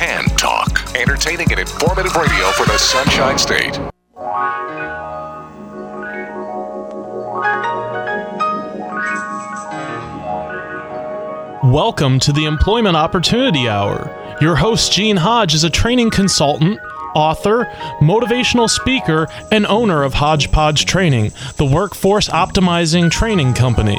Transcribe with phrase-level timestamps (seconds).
[0.00, 3.78] Tan Talk, entertaining and informative radio for the Sunshine State.
[11.70, 14.38] Welcome to the Employment Opportunity Hour.
[14.40, 16.80] Your host, Gene Hodge, is a training consultant,
[17.14, 17.66] author,
[18.00, 23.98] motivational speaker, and owner of Hodgepodge Training, the workforce optimizing training company.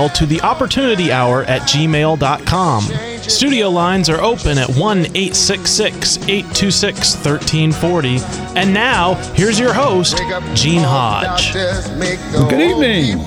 [0.09, 2.83] to the opportunity hour at gmail.com.
[3.21, 8.17] Studio lines are open at 1 866 826 1340.
[8.59, 10.17] And now, here's your host,
[10.53, 11.53] Gene Hodge.
[11.53, 13.19] Good evening.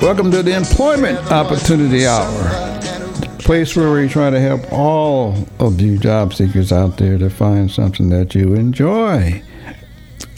[0.00, 2.80] Welcome to the Employment Opportunity Hour,
[3.38, 7.70] place where we try to help all of you job seekers out there to find
[7.70, 9.42] something that you enjoy.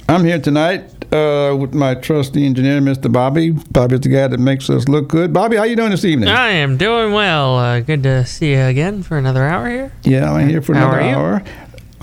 [0.09, 3.11] I'm here tonight uh, with my trusty engineer, Mr.
[3.11, 3.51] Bobby.
[3.51, 5.33] Bobby's the guy that makes us look good.
[5.33, 6.29] Bobby, how you doing this evening?
[6.29, 7.57] I am doing well.
[7.59, 9.93] Uh, good to see you again for another hour here.
[10.05, 11.43] Yeah, I'm here for How another hour.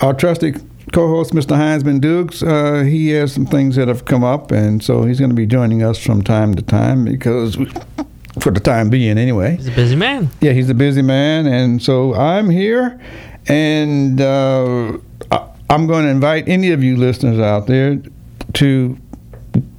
[0.00, 0.54] Our trusty
[0.92, 1.56] co-host, Mr.
[1.56, 5.30] Heinzman Dukes, uh, he has some things that have come up, and so he's going
[5.30, 7.70] to be joining us from time to time because, we,
[8.40, 9.56] for the time being, anyway.
[9.56, 10.30] He's a busy man.
[10.40, 13.00] Yeah, he's a busy man, and so I'm here,
[13.48, 14.98] and uh,
[15.68, 18.00] I'm going to invite any of you listeners out there
[18.54, 18.98] to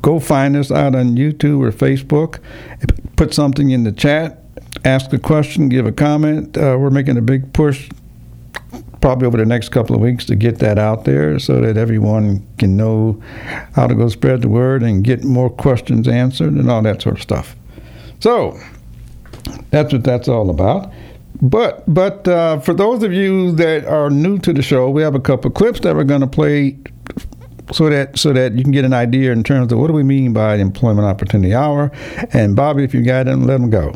[0.02, 2.40] go find us out on YouTube or Facebook,
[3.16, 4.44] put something in the chat,
[4.86, 6.58] ask a question, give a comment.
[6.58, 7.90] Uh, we're making a big push.
[9.00, 12.46] Probably over the next couple of weeks to get that out there so that everyone
[12.58, 13.22] can know
[13.74, 17.18] how to go spread the word and get more questions answered and all that sort
[17.18, 17.56] of stuff.
[18.20, 18.60] So,
[19.70, 20.92] that's what that's all about.
[21.42, 25.14] But but uh, for those of you that are new to the show, we have
[25.14, 26.78] a couple clips that we're going to play
[27.72, 30.04] so that so that you can get an idea in terms of what do we
[30.04, 31.92] mean by employment opportunity hour.
[32.34, 33.96] And Bobby, if you got them, let them go.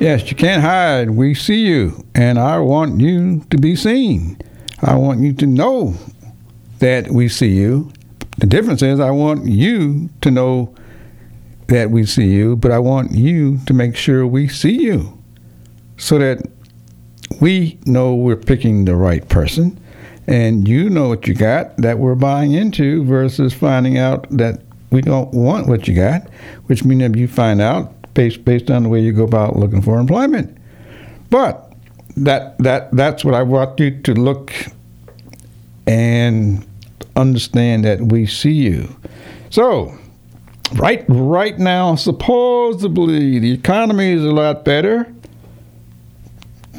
[0.00, 1.10] Yes, you can't hide.
[1.10, 2.06] We see you.
[2.14, 4.38] And I want you to be seen.
[4.80, 5.94] I want you to know
[6.78, 7.90] that we see you.
[8.38, 10.72] The difference is, I want you to know
[11.66, 15.20] that we see you, but I want you to make sure we see you
[15.96, 16.48] so that
[17.40, 19.78] we know we're picking the right person
[20.28, 24.60] and you know what you got that we're buying into versus finding out that
[24.90, 26.22] we don't want what you got,
[26.66, 29.80] which means if you find out based based on the way you go about looking
[29.80, 30.58] for employment.
[31.30, 31.72] But
[32.16, 34.52] that that that's what I want you to look
[35.86, 36.66] and
[37.14, 38.96] understand that we see you.
[39.50, 39.96] So,
[40.74, 45.14] right right now, supposedly the economy is a lot better.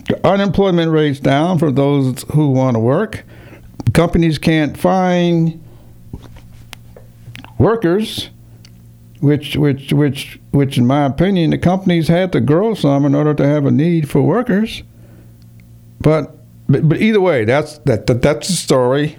[0.09, 3.23] The unemployment rate's down for those who want to work.
[3.93, 5.63] Companies can't find
[7.57, 8.29] workers,
[9.19, 13.33] which which which which in my opinion the companies had to grow some in order
[13.33, 14.83] to have a need for workers.
[15.99, 16.35] But
[16.69, 19.17] but, but either way, that's that, that that's the story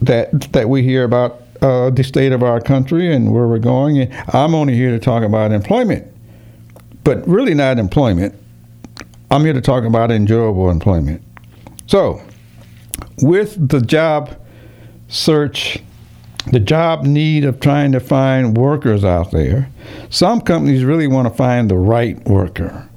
[0.00, 3.98] that that we hear about uh, the state of our country and where we're going.
[3.98, 6.06] And I'm only here to talk about employment,
[7.02, 8.34] but really not employment.
[9.30, 11.22] I'm here to talk about enjoyable employment.
[11.86, 12.22] So,
[13.18, 14.36] with the job
[15.08, 15.82] search,
[16.54, 19.68] the job need of trying to find workers out there,
[20.08, 22.88] some companies really want to find the right worker.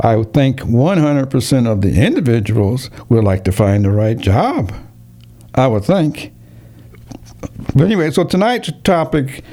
[0.00, 4.72] I would think 100% of the individuals would like to find the right job.
[5.54, 6.32] I would think.
[7.76, 9.44] But anyway, so tonight's topic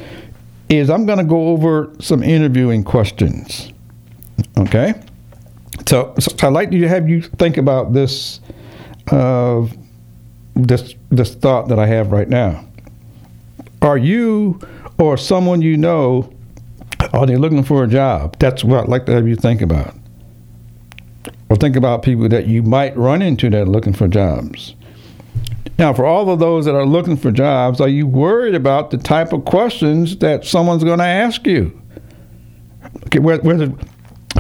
[0.70, 3.74] is I'm going to go over some interviewing questions.
[4.58, 4.94] Okay?
[5.86, 8.40] So, so I'd like to have you think about this,
[9.12, 9.68] uh,
[10.56, 12.71] this, this thought that I have right now.
[13.82, 14.60] Are you
[15.00, 16.32] or someone you know,
[17.14, 18.38] are they looking for a job?
[18.40, 19.96] That's what I'd like to have you think about.
[21.50, 24.76] Or think about people that you might run into that are looking for jobs.
[25.78, 28.98] Now, for all of those that are looking for jobs, are you worried about the
[28.98, 31.82] type of questions that someone's going to ask you?
[33.08, 33.68] Okay, whether,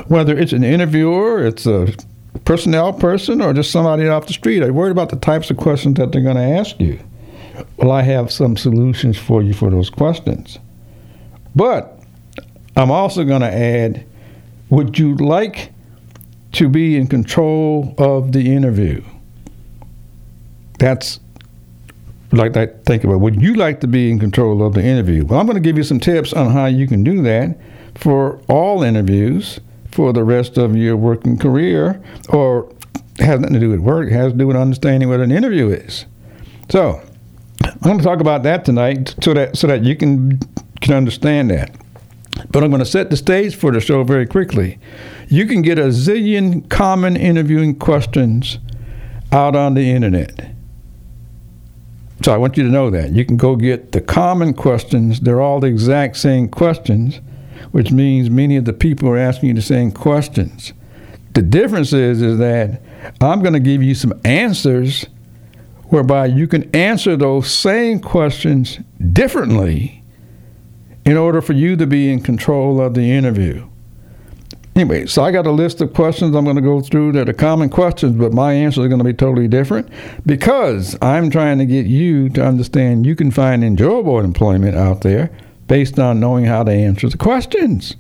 [0.07, 1.88] whether it's an interviewer, it's a
[2.45, 5.57] personnel person, or just somebody off the street, are you worried about the types of
[5.57, 6.99] questions that they're going to ask you?
[7.77, 10.59] Well, I have some solutions for you for those questions.
[11.55, 11.99] But
[12.75, 14.05] I'm also going to add
[14.69, 15.73] would you like
[16.53, 19.03] to be in control of the interview?
[20.79, 21.19] That's
[22.31, 23.19] like I think about.
[23.19, 25.25] Would you like to be in control of the interview?
[25.25, 27.57] Well, I'm going to give you some tips on how you can do that
[27.95, 29.59] for all interviews
[29.91, 32.73] for the rest of your working career, or
[33.19, 34.09] has nothing to do with work.
[34.09, 36.05] Has to do with understanding what an interview is.
[36.69, 37.01] So,
[37.81, 40.39] I'm going to talk about that tonight, so that so that you can
[40.81, 41.75] can understand that.
[42.51, 44.77] But I'm going to set the stage for the show very quickly.
[45.29, 48.59] You can get a zillion common interviewing questions
[49.31, 50.51] out on the internet.
[52.23, 53.13] So I want you to know that.
[53.13, 55.19] You can go get the common questions.
[55.19, 57.19] They're all the exact same questions,
[57.71, 60.73] which means many of the people are asking you the same questions.
[61.33, 62.81] The difference is, is that
[63.21, 65.07] I'm going to give you some answers
[65.91, 68.79] whereby you can answer those same questions
[69.12, 70.01] differently
[71.05, 73.67] in order for you to be in control of the interview.
[74.74, 77.33] Anyway, so I got a list of questions I'm going to go through that are
[77.33, 79.89] common questions, but my answers are going to be totally different
[80.25, 85.29] because I'm trying to get you to understand you can find enjoyable employment out there
[85.67, 87.98] based on knowing how to answer the questions.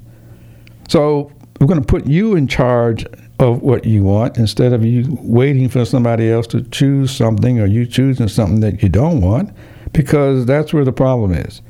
[0.87, 3.05] So we're going to put you in charge
[3.41, 7.65] of what you want instead of you waiting for somebody else to choose something or
[7.65, 9.51] you choosing something that you don't want
[9.93, 11.61] because that's where the problem is.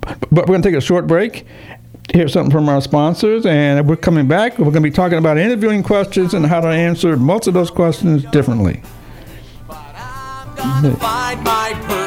[0.00, 1.44] But we're going to take a short break
[2.14, 4.58] hear something from our sponsors, and we're coming back.
[4.58, 7.70] We're going to be talking about interviewing questions and how to answer most of those
[7.70, 8.82] questions differently.
[9.68, 12.06] I don't but I'm gonna find my purpose.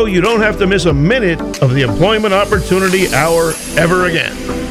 [0.05, 4.70] you don't have to miss a minute of the Employment Opportunity Hour ever again.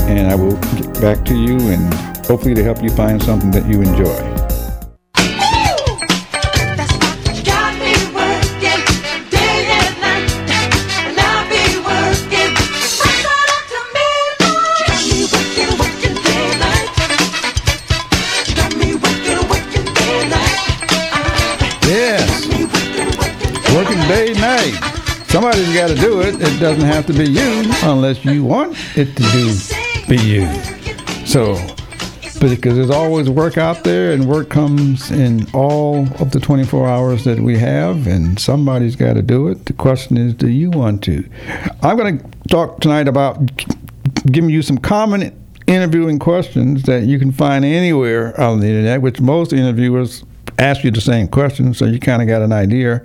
[0.00, 1.94] and I will get back to you and
[2.26, 4.34] hopefully to help you find something that you enjoy.
[7.44, 7.74] Got
[8.14, 8.80] working
[9.30, 9.66] day
[10.00, 10.30] night,
[11.04, 12.52] and I'll be working.
[12.54, 14.08] What's that up to me,
[14.40, 14.64] boy?
[14.88, 16.88] Got me working, working day and night.
[18.56, 20.68] Got me working, working day and night.
[21.86, 22.28] Yes,
[23.74, 24.76] working day and night.
[25.28, 26.34] Somebody's got to do it.
[26.40, 29.73] It doesn't have to be you unless you want it to do
[30.08, 30.46] be you.
[31.26, 31.54] So,
[32.40, 37.24] because there's always work out there, and work comes in all of the 24 hours
[37.24, 39.64] that we have, and somebody's got to do it.
[39.64, 41.28] The question is, do you want to?
[41.82, 43.38] I'm going to talk tonight about
[44.30, 45.34] giving you some common
[45.66, 50.24] interviewing questions that you can find anywhere on the internet, which most interviewers
[50.58, 53.02] ask you the same questions, so you kind of got an idea.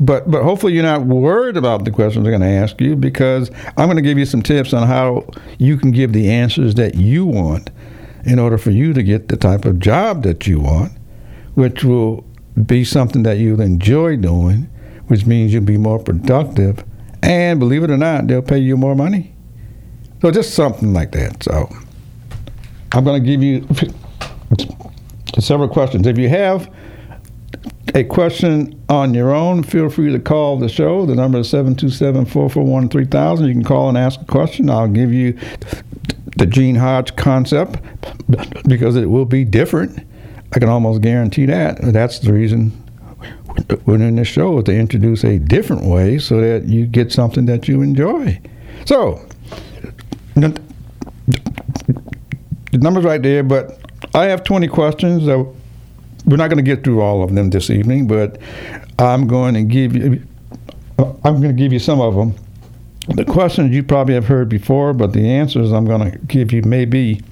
[0.00, 3.50] But but hopefully you're not worried about the questions they're going to ask you because
[3.76, 5.26] I'm going to give you some tips on how
[5.58, 7.70] you can give the answers that you want
[8.24, 10.92] in order for you to get the type of job that you want,
[11.54, 12.24] which will
[12.66, 14.68] be something that you'll enjoy doing,
[15.06, 16.84] which means you'll be more productive,
[17.22, 19.34] and believe it or not, they'll pay you more money.
[20.20, 21.42] So just something like that.
[21.42, 21.68] So
[22.92, 23.66] I'm going to give you
[25.38, 26.06] several questions.
[26.06, 26.72] If you have
[27.94, 31.06] a question on your own, feel free to call the show.
[31.06, 33.46] The number is 727 441 3000.
[33.46, 34.70] You can call and ask a question.
[34.70, 35.38] I'll give you
[36.36, 37.80] the Gene Hodge concept
[38.68, 40.06] because it will be different.
[40.52, 41.78] I can almost guarantee that.
[41.80, 42.72] That's the reason
[43.86, 47.68] we're in this show to introduce a different way so that you get something that
[47.68, 48.40] you enjoy.
[48.84, 49.26] So,
[50.34, 50.52] the
[52.72, 53.78] number's right there, but
[54.14, 55.26] I have 20 questions.
[56.28, 58.38] We're not going to get through all of them this evening, but
[58.98, 60.22] I'm going to give you.
[60.98, 62.34] I'm going to give you some of them.
[63.08, 66.62] The questions you probably have heard before, but the answers I'm going to give you
[66.62, 67.22] may be,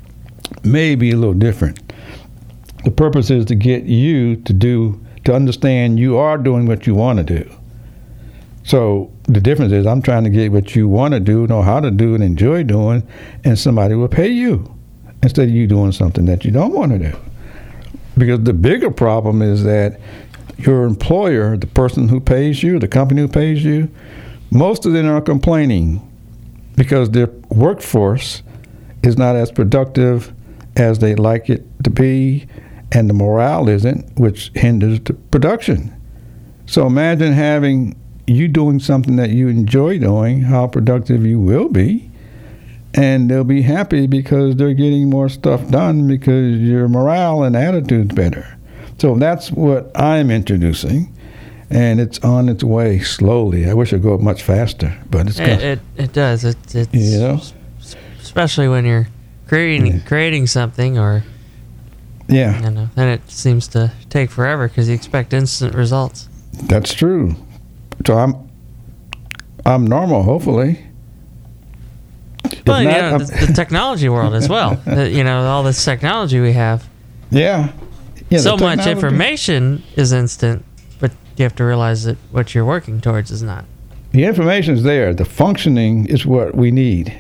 [0.63, 1.93] may be a little different.
[2.85, 6.95] The purpose is to get you to do to understand you are doing what you
[6.95, 7.51] want to do.
[8.63, 11.81] So the difference is I'm trying to get what you want to do, know how
[11.81, 13.07] to do, and enjoy doing,
[13.45, 14.73] and somebody will pay you
[15.23, 17.17] instead of you doing something that you don't want to do.
[18.19, 20.01] Because the bigger problem is that
[20.59, 23.91] your employer, the person who pays you, the company who pays you,
[24.51, 26.03] most of them are complaining
[26.77, 28.43] because their workforce
[29.03, 30.33] is not as productive
[30.77, 32.47] as they'd like it to be,
[32.93, 35.93] and the morale isn't, which hinders the production.
[36.67, 37.97] So imagine having
[38.27, 42.11] you doing something that you enjoy doing, how productive you will be,
[42.97, 48.15] and they'll be happy because they're getting more stuff done because your morale and attitude's
[48.15, 48.57] better.
[48.99, 51.13] So that's what I'm introducing,
[51.71, 53.69] and it's on its way slowly.
[53.69, 56.45] I wish it'd go up much faster, but it's It, it, it does.
[56.45, 57.41] It, it's You know?
[58.23, 59.09] especially when you're
[59.49, 59.99] creating Yeah.
[60.07, 61.25] creating something, or
[62.29, 66.29] yeah, you know, then it seems to take forever because you expect instant results.
[66.65, 67.37] that's true.
[68.07, 68.35] So I'm
[69.67, 70.81] I'm normal, hopefully.
[72.67, 74.81] Well, you know, the, the technology world as well.
[74.87, 76.89] Uh, you know, all this technology we have.
[77.31, 77.73] yeah.
[78.31, 80.65] yeah so much information is instant,
[81.01, 83.65] but You have to realize that what you're working towards is not.
[84.13, 85.13] The information is there.
[85.13, 87.13] The functioning is what we need.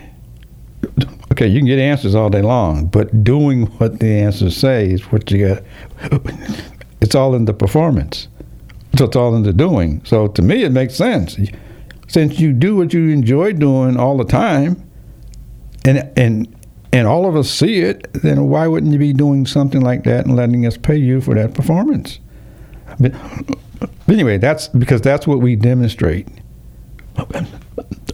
[1.32, 5.02] Okay, you can get answers all day long, but doing what the answers say is
[5.12, 5.62] what you got.
[7.02, 8.26] It's all in the performance.
[8.96, 10.00] So it's all in the doing.
[10.04, 11.36] So to me, it makes sense.
[12.08, 14.82] Since you do what you enjoy doing all the time,
[15.86, 16.54] and and
[16.92, 20.26] and all of us see it, then why wouldn't you be doing something like that
[20.26, 22.20] and letting us pay you for that performance?
[22.98, 23.14] But
[24.08, 26.26] anyway, that's because that's what we demonstrate.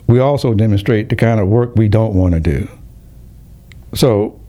[0.06, 2.68] We also demonstrate the kind of work we don't want to do.
[3.94, 4.40] So,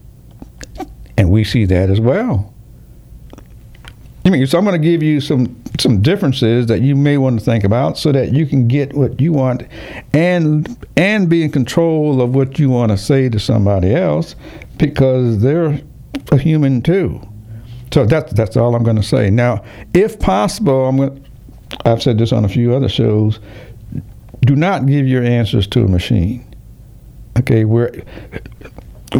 [1.16, 2.52] and we see that as well.
[4.24, 7.38] I mean, so I'm going to give you some some differences that you may want
[7.38, 9.64] to think about, so that you can get what you want,
[10.12, 14.36] and and be in control of what you want to say to somebody else,
[14.76, 15.80] because they're
[16.30, 17.20] a human too.
[17.92, 19.30] So that's that's all I'm going to say.
[19.30, 19.64] Now,
[19.94, 21.26] if possible, I'm going.
[21.84, 23.40] I've said this on a few other shows.
[24.42, 26.44] Do not give your answers to a machine.
[27.38, 27.90] Okay, we're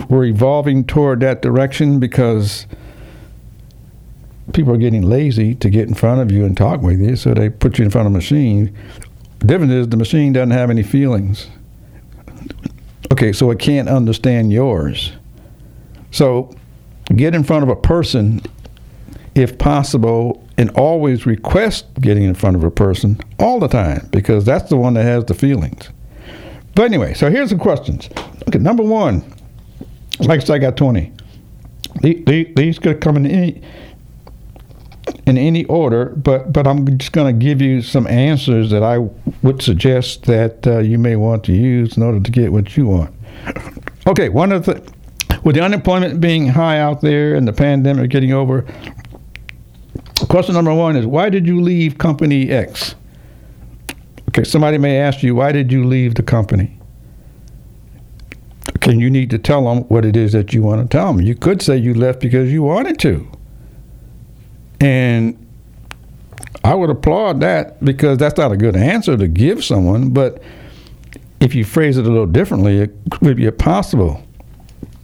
[0.08, 2.66] we're evolving toward that direction because
[4.54, 7.34] people are getting lazy to get in front of you and talk with you, so
[7.34, 8.75] they put you in front of a machine.
[9.40, 11.49] The difference is the machine doesn't have any feelings.
[13.12, 15.12] Okay, so it can't understand yours.
[16.11, 16.54] So
[17.14, 18.40] get in front of a person
[19.34, 24.44] if possible and always request getting in front of a person all the time because
[24.44, 25.90] that's the one that has the feelings.
[26.75, 28.08] But anyway, so here's the questions.
[28.49, 29.23] Okay, number one,
[30.20, 31.12] like I said, I got 20.
[32.00, 33.62] The- the- These could come in any
[35.26, 38.99] in any order, but but I'm just going to give you some answers that I
[39.43, 42.87] would suggest that uh, you may want to use in order to get what you
[42.87, 43.14] want.
[44.07, 44.83] Okay, one of the
[45.45, 48.66] with the unemployment being high out there and the pandemic getting over,
[50.28, 52.97] question number one is why did you leave company X?
[54.28, 56.78] Okay, somebody may ask you why did you leave the company?
[58.76, 61.23] Okay, you need to tell them what it is that you want to tell them.
[61.25, 63.26] You could say you left because you wanted to.
[64.85, 65.38] And
[66.62, 70.43] I would applaud that because that's not a good answer to give someone, but
[71.41, 74.23] if you phrase it a little differently, it could be a possible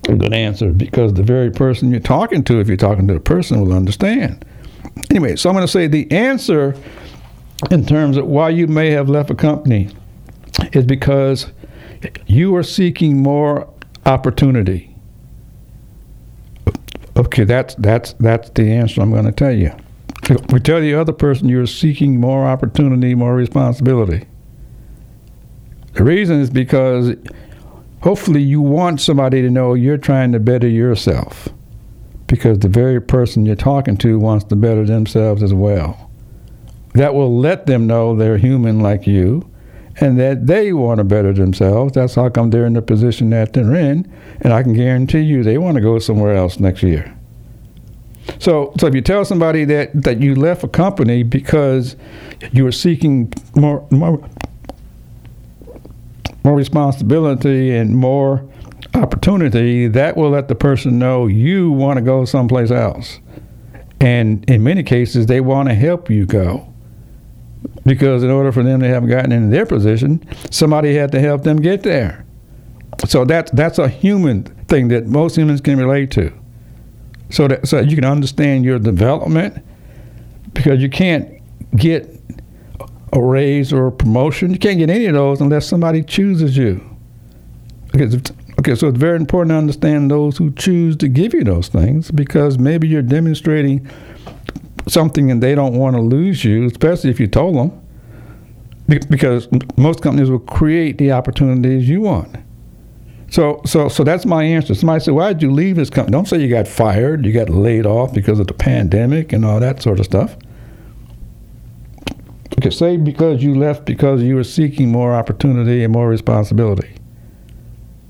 [0.02, 3.58] good answer because the very person you're talking to, if you're talking to a person,
[3.62, 4.44] will understand.
[5.08, 6.76] Anyway, so I'm going to say the answer
[7.70, 9.88] in terms of why you may have left a company
[10.72, 11.46] is because
[12.26, 13.66] you are seeking more
[14.04, 14.89] opportunity.
[17.16, 19.72] Okay, that's that's that's the answer I'm going to tell you.
[20.52, 24.26] We tell the other person you're seeking more opportunity, more responsibility.
[25.94, 27.16] The reason is because
[28.00, 31.48] hopefully you want somebody to know you're trying to better yourself
[32.28, 36.10] because the very person you're talking to wants to better themselves as well.
[36.94, 39.49] That will let them know they're human like you
[40.00, 41.92] and that they want to better themselves.
[41.92, 44.10] That's how come they're in the position that they're in,
[44.40, 47.14] and I can guarantee you they want to go somewhere else next year.
[48.38, 51.96] So, so if you tell somebody that, that you left a company because
[52.52, 54.26] you were seeking more, more
[56.44, 58.44] more responsibility and more
[58.94, 63.20] opportunity, that will let the person know you want to go someplace else.
[64.00, 66.69] And in many cases, they want to help you go.
[67.84, 71.42] Because in order for them to have gotten into their position, somebody had to help
[71.44, 72.26] them get there.
[73.06, 76.32] So that, that's a human thing that most humans can relate to.
[77.30, 79.64] So that so you can understand your development
[80.52, 81.40] because you can't
[81.76, 82.20] get
[83.12, 84.50] a raise or a promotion.
[84.50, 86.84] You can't get any of those unless somebody chooses you.
[87.94, 88.20] Okay,
[88.58, 92.10] okay, so it's very important to understand those who choose to give you those things
[92.10, 93.88] because maybe you're demonstrating
[94.90, 97.80] something and they don't want to lose you, especially if you told them.
[99.08, 102.36] Because most companies will create the opportunities you want.
[103.30, 104.74] So, so, so that's my answer.
[104.74, 107.48] Somebody said, "Why did you leave this company?" Don't say you got fired, you got
[107.48, 110.36] laid off because of the pandemic and all that sort of stuff.
[112.58, 116.90] Okay, say because you left because you were seeking more opportunity and more responsibility.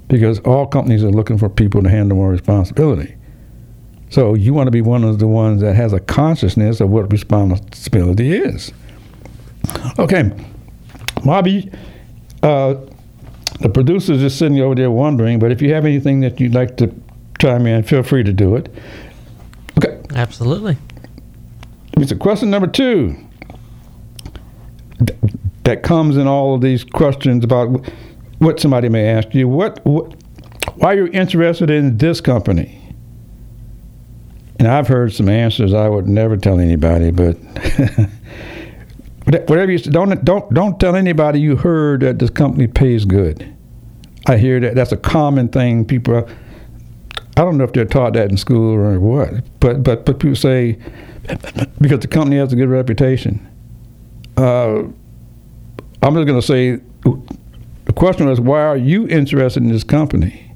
[0.09, 3.15] Because all companies are looking for people to handle more responsibility.
[4.11, 7.11] So you want to be one of the ones that has a consciousness of what
[7.13, 8.73] responsibility is.
[9.99, 10.33] Okay,
[11.25, 11.71] Bobby,
[12.43, 12.75] uh,
[13.61, 16.77] the producer's just sitting over there wondering, but if you have anything that you'd like
[16.79, 16.93] to
[17.41, 18.69] chime in, feel free to do it.
[19.79, 20.77] Okay, Absolutely.
[22.05, 23.17] so question number two
[25.65, 27.69] that comes in all of these questions about
[28.39, 29.47] what somebody may ask you.
[29.47, 30.15] What, what
[30.77, 32.80] why are you're interested in this company?
[34.61, 37.37] And I've heard some answers I would never tell anybody, but
[39.25, 43.55] Whatever you don't don't don't tell anybody you heard that this company pays good.
[44.27, 45.85] I hear that that's a common thing.
[45.85, 46.29] People,
[47.37, 50.37] I don't know if they're taught that in school or what, but but but people
[50.37, 50.79] say
[51.81, 53.47] because the company has a good reputation.
[54.37, 54.83] Uh,
[56.03, 56.81] I'm just going to say
[57.85, 60.50] the question was, why are you interested in this company?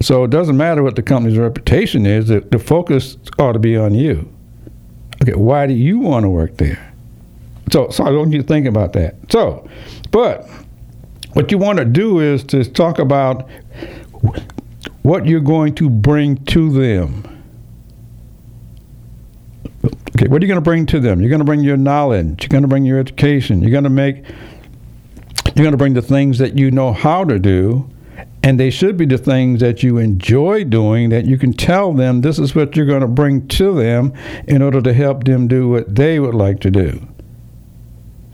[0.00, 2.28] So it doesn't matter what the company's reputation is.
[2.28, 4.32] The, the focus ought to be on you.
[5.22, 6.92] Okay, why do you want to work there?
[7.72, 9.16] So, so I want you to think about that.
[9.30, 9.68] So,
[10.10, 10.48] but
[11.32, 13.48] what you want to do is to talk about
[15.02, 17.22] what you're going to bring to them.
[19.84, 21.20] Okay, what are you going to bring to them?
[21.20, 22.42] You're going to bring your knowledge.
[22.42, 23.60] You're going to bring your education.
[23.60, 24.24] You're going to make.
[25.54, 27.88] You're going to bring the things that you know how to do,
[28.46, 31.08] and they should be the things that you enjoy doing.
[31.08, 34.12] That you can tell them this is what you're going to bring to them
[34.46, 37.04] in order to help them do what they would like to do.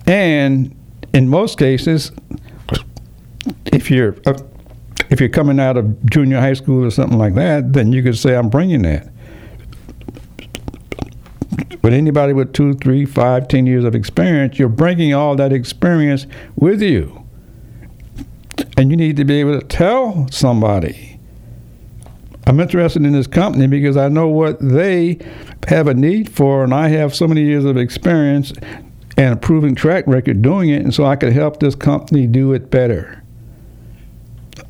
[0.06, 0.76] And
[1.14, 2.12] in most cases,
[3.72, 4.14] if you're
[5.08, 8.18] if you're coming out of junior high school or something like that, then you could
[8.18, 9.08] say, "I'm bringing that."
[11.80, 16.26] But anybody with two, three, five, ten years of experience, you're bringing all that experience
[16.54, 17.21] with you,
[18.82, 21.16] and you need to be able to tell somebody.
[22.48, 25.20] I'm interested in this company because I know what they
[25.68, 28.52] have a need for, and I have so many years of experience
[29.16, 32.52] and a proven track record doing it, and so I could help this company do
[32.54, 33.22] it better.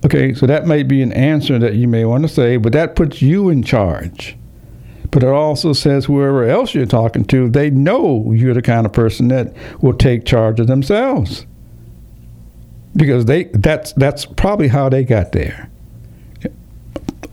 [0.04, 2.94] Okay, so that may be an answer that you may want to say, but that
[2.94, 4.36] puts you in charge.
[5.10, 8.92] But it also says whoever else you're talking to, they know you're the kind of
[8.92, 11.46] person that will take charge of themselves.
[12.94, 15.70] Because they that's that's probably how they got there.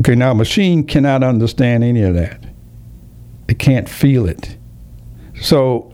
[0.02, 2.46] Okay, now a machine cannot understand any of that.
[3.50, 4.58] It can't feel it.
[5.42, 5.92] So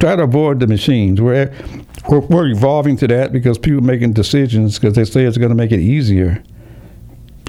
[0.00, 1.20] try to avoid the machines.
[1.20, 1.52] We're,
[2.08, 5.54] we're, we're evolving to that because people making decisions because they say it's going to
[5.54, 6.42] make it easier.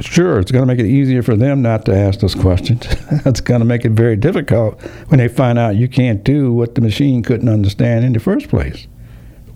[0.02, 2.88] Sure, it's going to make it easier for them not to ask those questions.
[3.24, 6.76] That's going to make it very difficult when they find out you can't do what
[6.76, 8.88] the machine couldn't understand in the first place.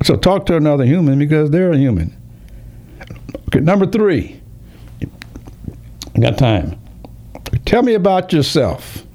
[0.04, 2.16] So talk to another human because they're a human.
[3.48, 4.42] Okay, number three.
[6.16, 6.80] I got time.
[7.66, 9.06] Tell me about yourself.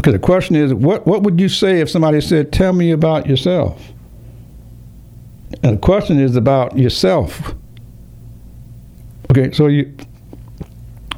[0.00, 3.26] Okay, the question is, what, what would you say if somebody said, Tell me about
[3.26, 3.92] yourself?
[5.62, 7.54] And the question is about yourself.
[9.30, 9.96] Okay, so you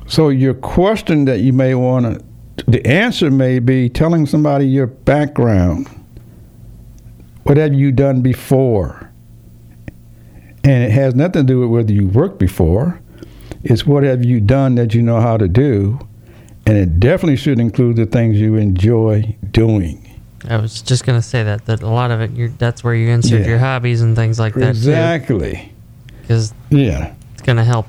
[0.06, 2.20] so your question that you may want
[2.58, 5.88] to the answer may be telling somebody your background.
[7.44, 9.10] What have you done before?
[10.64, 13.00] And it has nothing to do with whether you worked before.
[13.62, 15.98] It's what have you done that you know how to do
[16.66, 20.00] and it definitely should include the things you enjoy doing.
[20.48, 23.08] I was just gonna say that that a lot of it, you're, that's where you
[23.10, 23.48] insert Yeah.
[23.48, 25.72] your hobbies and things like that Exactly.
[26.22, 27.12] because Yeah.
[27.34, 27.86] it's gonna help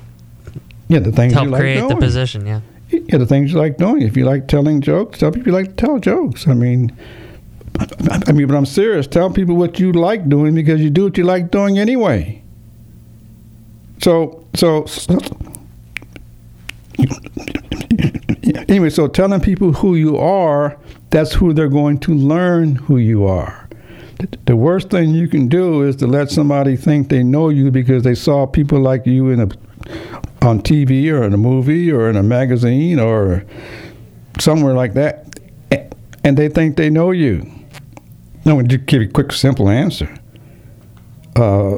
[0.89, 2.45] Yeah, the things help you like create the position.
[2.45, 2.59] Yeah.
[2.89, 4.01] Yeah, the things you like doing.
[4.01, 6.47] If you like telling jokes, tell people you like to tell jokes.
[6.47, 6.91] I mean,
[8.27, 9.07] I mean, but I'm serious.
[9.07, 12.41] Tell people what you like doing because you do what you like doing anyway.
[14.01, 15.19] So, so, so
[18.69, 20.77] anyway, so telling people who you are,
[21.09, 23.67] that's who they're going to learn who you are.
[24.45, 28.03] The worst thing you can do is to let somebody think they know you because
[28.03, 29.49] they saw people like you in a
[30.41, 33.43] on TV or in a movie or in a magazine or
[34.39, 35.39] somewhere like that,
[36.23, 37.49] and they think they know you.
[38.45, 40.13] No, to give you a quick, simple answer.
[41.35, 41.77] Uh,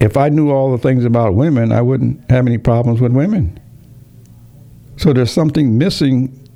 [0.00, 3.60] if I knew all the things about women, I wouldn't have any problems with women.
[4.96, 6.48] So there's something missing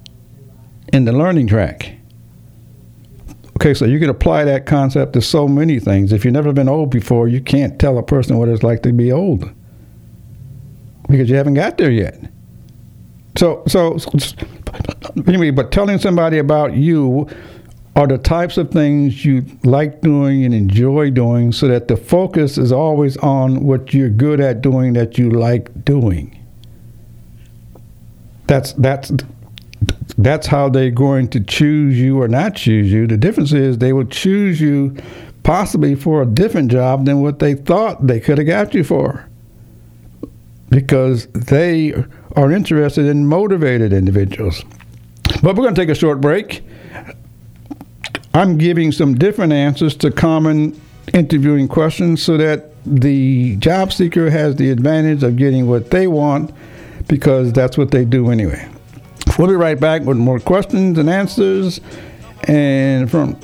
[0.93, 1.97] in the learning track.
[3.57, 6.13] Okay, so you can apply that concept to so many things.
[6.13, 8.93] If you've never been old before, you can't tell a person what it's like to
[8.93, 9.49] be old
[11.09, 12.19] because you haven't got there yet.
[13.37, 13.99] So, so
[15.27, 17.29] anyway, but telling somebody about you
[17.95, 22.57] are the types of things you like doing and enjoy doing so that the focus
[22.57, 26.39] is always on what you're good at doing that you like doing.
[28.47, 29.13] That's that's
[30.19, 33.07] that's how they're going to choose you or not choose you.
[33.07, 34.97] The difference is they will choose you
[35.43, 39.29] possibly for a different job than what they thought they could have got you for.
[40.69, 41.93] Because they
[42.37, 44.65] are interested in motivated individuals.
[45.43, 46.63] But we're going to take a short break.
[48.35, 50.81] I'm giving some different answers to common
[51.13, 56.53] interviewing questions so that the job seeker has the advantage of getting what they want
[57.09, 58.69] because that's what they do anyway.
[59.39, 61.81] We'll be right back with more questions and answers
[62.45, 63.37] and from.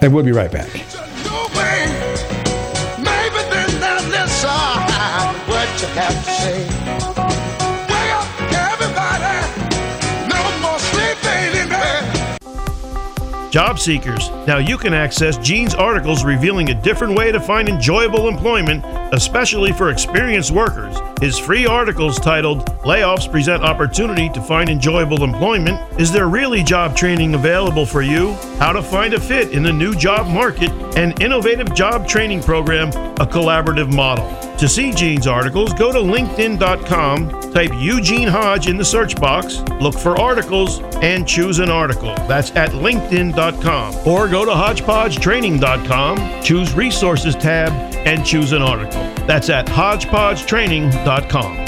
[0.00, 0.72] And we'll be right back.
[2.98, 5.34] Maybe then this side.
[5.46, 6.77] What you have to say.
[13.58, 18.28] Job seekers, now you can access Gene's articles revealing a different way to find enjoyable
[18.28, 20.96] employment, especially for experienced workers.
[21.20, 26.94] His free articles titled Layoffs Present Opportunity to Find Enjoyable Employment Is There Really Job
[26.94, 28.34] Training Available for You?
[28.60, 32.90] How to Find a Fit in the New Job Market, an innovative job training program,
[32.90, 34.47] a collaborative model.
[34.58, 39.94] To see Gene's articles, go to LinkedIn.com, type Eugene Hodge in the search box, look
[39.94, 42.12] for articles, and choose an article.
[42.26, 43.94] That's at LinkedIn.com.
[44.04, 47.70] Or go to HodgepodgeTraining.com, choose Resources tab,
[48.04, 49.00] and choose an article.
[49.26, 51.67] That's at HodgepodgeTraining.com.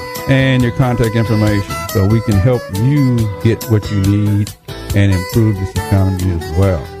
[0.29, 4.53] and your contact information so we can help you get what you need
[4.95, 7.00] and improve this economy as well.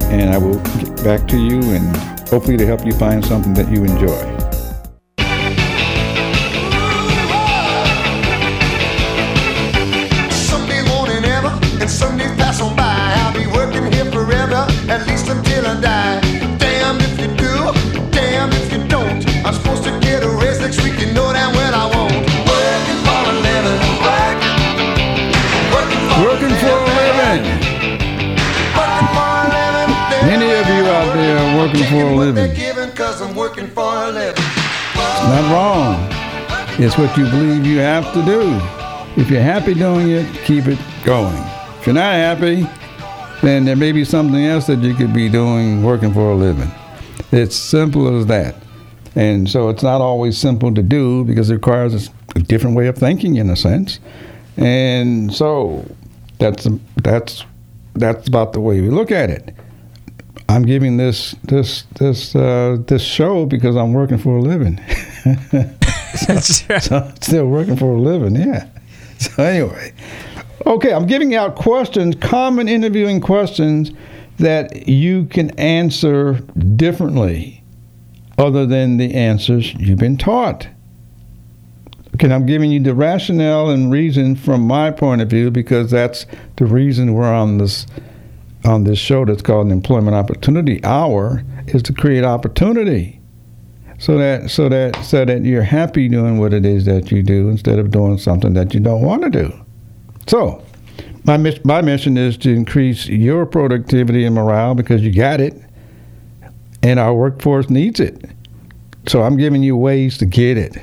[0.09, 1.95] and I will get back to you and
[2.29, 4.40] hopefully to help you find something that you enjoy.
[36.83, 38.41] It's what you believe you have to do.
[39.15, 41.37] If you're happy doing it, keep it going.
[41.77, 42.67] If you're not happy,
[43.43, 46.71] then there may be something else that you could be doing working for a living.
[47.31, 48.55] It's simple as that.
[49.13, 52.97] And so it's not always simple to do because it requires a different way of
[52.97, 53.99] thinking in a sense.
[54.57, 55.85] And so
[56.39, 56.67] that's
[57.03, 57.45] that's
[57.93, 59.53] that's about the way we look at it.
[60.49, 64.79] I'm giving this this this uh, this show because I'm working for a living.
[66.27, 66.81] That's right.
[66.81, 68.67] So still working for a living, yeah.
[69.17, 69.93] So anyway,
[70.65, 73.91] okay, I'm giving out questions, common interviewing questions
[74.37, 76.33] that you can answer
[76.75, 77.63] differently,
[78.37, 80.67] other than the answers you've been taught.
[82.15, 86.25] Okay, I'm giving you the rationale and reason from my point of view because that's
[86.57, 87.85] the reason we're on this
[88.65, 93.20] on this show that's called an Employment Opportunity Hour is to create opportunity
[94.01, 97.49] so that so that so that you're happy doing what it is that you do
[97.49, 99.53] instead of doing something that you don't want to do.
[100.25, 100.63] So,
[101.23, 105.53] my my mission is to increase your productivity and morale because you got it,
[106.81, 108.25] and our workforce needs it.
[109.07, 110.77] So I'm giving you ways to get it.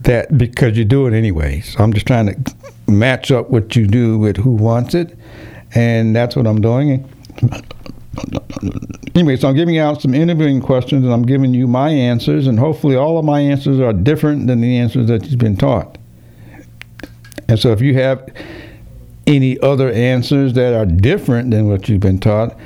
[0.00, 1.60] That because you do it anyway.
[1.60, 2.54] So I'm just trying to
[2.90, 5.14] match up what you do with who wants it,
[5.74, 7.06] and that's what I'm doing.
[9.14, 12.58] Anyway, so I'm giving out some interviewing questions and I'm giving you my answers, and
[12.58, 15.98] hopefully all of my answers are different than the answers that you've been taught.
[17.48, 18.28] And so if you have
[19.26, 22.56] any other answers that are different than what you've been taught,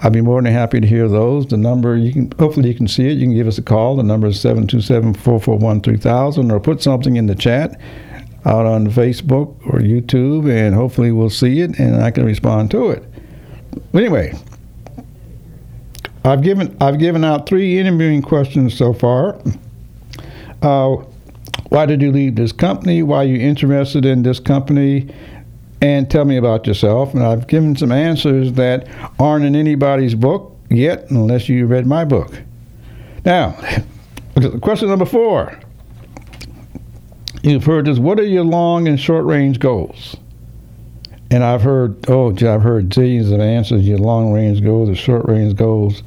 [0.00, 1.46] I'd be more than happy to hear those.
[1.46, 3.14] The number you can hopefully you can see it.
[3.14, 3.96] You can give us a call.
[3.96, 7.80] The number is 727-441-3000 or put something in the chat.
[8.46, 12.90] out on Facebook or YouTube, and hopefully we'll see it and I can respond to
[12.90, 13.04] it.
[13.92, 14.32] Anyway,
[16.26, 19.40] I've given I've given out three interviewing questions so far.
[20.60, 20.96] Uh,
[21.68, 23.02] why did you leave this company?
[23.02, 25.14] Why are you interested in this company?
[25.80, 27.14] And tell me about yourself.
[27.14, 28.88] And I've given some answers that
[29.20, 32.42] aren't in anybody's book yet, unless you read my book.
[33.24, 33.52] Now,
[34.62, 35.58] question number four.
[37.42, 37.98] You've heard this.
[37.98, 40.16] What are your long and short range goals?
[41.30, 43.86] And I've heard, oh, I've heard zillions of answers.
[43.86, 46.02] Your long range goals, your short range goals,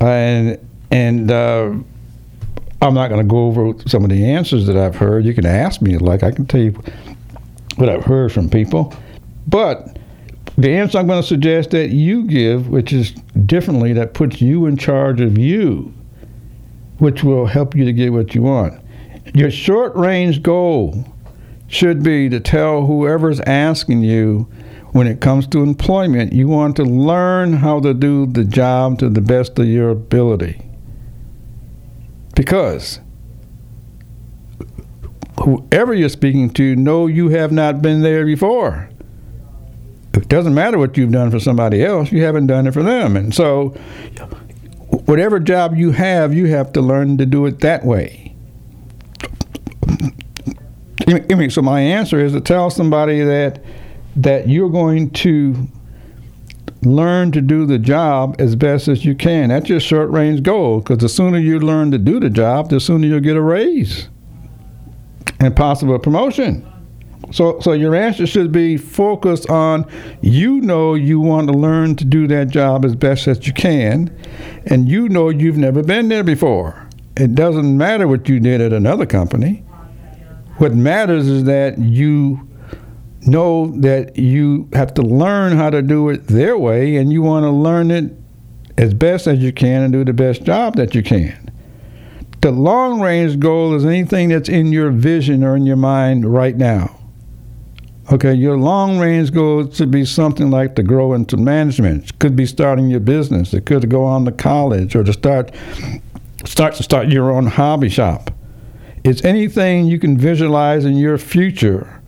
[0.00, 0.58] and
[0.90, 1.72] and uh,
[2.82, 5.24] I'm not going to go over some of the answers that I've heard.
[5.24, 6.72] You can ask me, like I can tell you
[7.76, 8.94] what I've heard from people.
[9.46, 9.98] But
[10.56, 13.12] the answer I'm going to suggest that you give, which is
[13.46, 15.92] differently, that puts you in charge of you,
[16.98, 18.80] which will help you to get what you want.
[19.34, 21.04] Your short range goal
[21.70, 24.50] should be to tell whoever's asking you
[24.90, 29.08] when it comes to employment, you want to learn how to do the job to
[29.08, 30.60] the best of your ability.
[32.34, 32.98] Because
[35.44, 38.90] whoever you're speaking to know you have not been there before.
[40.14, 43.16] It doesn't matter what you've done for somebody else, you haven't done it for them.
[43.16, 43.68] And so
[45.06, 48.29] whatever job you have, you have to learn to do it that way.
[51.10, 53.62] I mean, so my answer is to tell somebody that
[54.16, 55.68] that you're going to
[56.82, 59.48] learn to do the job as best as you can.
[59.50, 62.80] That's your short range goal because the sooner you learn to do the job, the
[62.80, 64.08] sooner you'll get a raise
[65.40, 66.66] and possible promotion.
[67.32, 69.86] So, so your answer should be focused on
[70.20, 74.14] you know you want to learn to do that job as best as you can,
[74.66, 76.88] and you know you've never been there before.
[77.16, 79.64] It doesn't matter what you did at another company.
[80.60, 82.46] What matters is that you
[83.22, 87.44] know that you have to learn how to do it their way, and you want
[87.44, 88.12] to learn it
[88.76, 91.50] as best as you can and do the best job that you can.
[92.42, 96.56] The long range goal is anything that's in your vision or in your mind right
[96.58, 96.94] now.
[98.12, 102.10] Okay, your long range goal should be something like to grow into management.
[102.10, 103.54] It could be starting your business.
[103.54, 105.54] It could go on to college or to start
[106.44, 108.30] start to start your own hobby shop.
[109.02, 112.02] It's anything you can visualize in your future.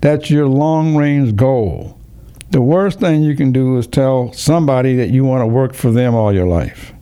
[0.00, 1.98] That's your long range goal.
[2.50, 5.90] The worst thing you can do is tell somebody that you want to work for
[5.90, 6.94] them all your life.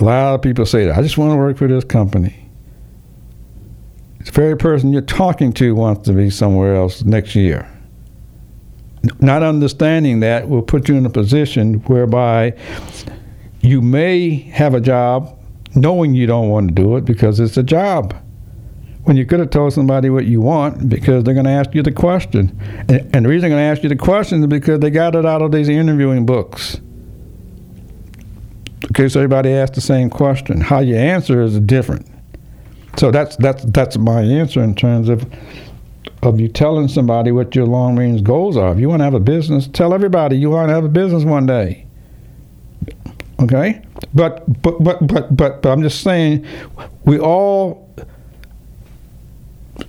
[0.00, 0.98] A lot of people say that.
[0.98, 2.48] I just want to work for this company.
[4.24, 7.68] The very person you're talking to wants to be somewhere else next year.
[9.20, 12.54] Not understanding that will put you in a position whereby
[13.60, 15.38] you may have a job
[15.74, 18.14] knowing you don't want to do it because it's a job.
[19.04, 21.82] When you could have told somebody what you want because they're going to ask you
[21.82, 22.56] the question.
[22.88, 25.16] And, and the reason they're going to ask you the question is because they got
[25.16, 26.80] it out of these interviewing books.
[28.86, 30.60] Okay, so everybody asks the same question.
[30.60, 32.06] How you answer is different.
[32.96, 35.26] So that's that's that's my answer in terms of
[36.22, 38.72] of you telling somebody what your long range goals are.
[38.72, 41.24] If you want to have a business, tell everybody you want to have a business
[41.24, 41.86] one day.
[43.42, 43.82] Okay?
[44.14, 46.46] But but but but but, but I'm just saying
[47.04, 47.88] we all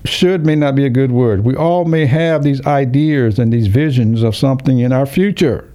[0.05, 1.45] should may not be a good word.
[1.45, 5.69] We all may have these ideas and these visions of something in our future.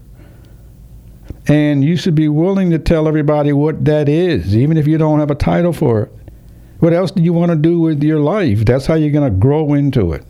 [1.47, 5.19] And you should be willing to tell everybody what that is, even if you don't
[5.19, 6.13] have a title for it.
[6.81, 8.65] What else do you want to do with your life?
[8.65, 10.25] That's how you're going to grow into it.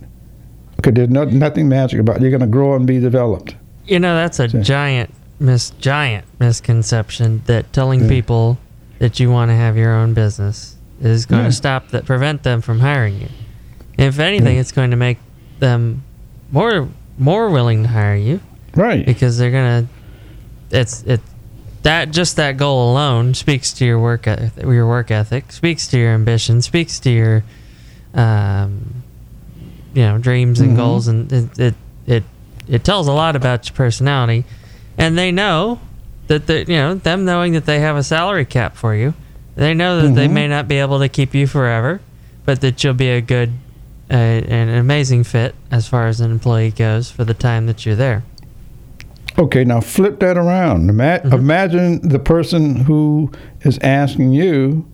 [0.78, 2.22] Okay, there's no, nothing magic about it.
[2.22, 3.56] You're going to grow and be developed.
[3.86, 8.58] You know, that's a giant mis giant misconception that telling people
[8.98, 11.48] that you want to have your own business is going Yeah.
[11.48, 13.28] to stop that prevent them from hiring you.
[13.96, 14.60] If anything, Yeah.
[14.60, 15.18] it's going to make
[15.60, 16.02] them
[16.50, 16.88] more
[17.20, 18.40] more willing to hire you
[18.74, 19.04] Right.
[19.04, 19.86] because they're gonna.
[20.70, 21.20] It's it
[21.82, 24.26] that just that goal alone speaks to your work
[24.60, 27.44] your work ethic, speaks to your ambition, speaks to your,
[28.14, 29.02] um,
[29.94, 30.76] you know, dreams and Mhm.
[30.76, 31.74] goals, and it, it
[32.06, 32.24] it
[32.68, 34.44] it tells a lot about your personality,
[34.98, 35.78] and they know
[36.26, 39.14] that the you know them knowing that they have a salary cap for you,
[39.56, 40.32] they know that they Mhm.
[40.32, 42.00] may not be able to keep you forever,
[42.44, 43.50] but that you'll be a good,
[44.10, 47.94] uh, an amazing fit as far as an employee goes for the time that you're
[47.96, 48.22] there.
[49.38, 50.88] Okay, now flip that around.
[50.90, 51.32] Ima- Mhm.
[51.32, 53.30] Imagine the person who
[53.62, 54.84] is asking you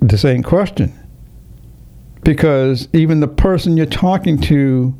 [0.00, 0.92] the same question.
[2.22, 4.94] Because even the person you're talking to,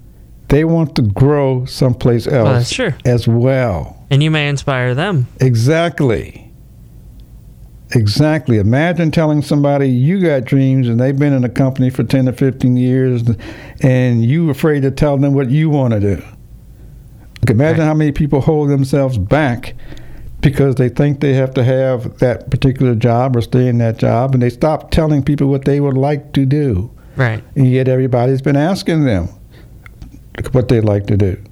[0.48, 2.92] they want to grow someplace else that's true.
[3.04, 4.04] as well.
[4.10, 5.26] and you may inspire them.
[5.40, 6.42] Exactly.
[7.94, 8.58] Exactly.
[8.58, 12.32] Imagine telling somebody you got dreams and they've been in a company for 10 to
[12.32, 13.22] 15 years
[13.80, 16.16] and you afraid to tell them what you want to do.
[17.42, 17.86] Like, Imagine Right.
[17.86, 19.74] how many people hold themselves back
[20.40, 24.34] because they think they have to have that particular job or stay in that job
[24.34, 26.90] and they stop telling people what they would like to do.
[27.16, 27.42] Right.
[27.54, 29.28] And yet everybody's been asking them
[30.52, 31.42] what they'd like to do.